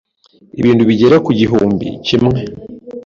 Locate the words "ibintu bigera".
0.59-1.17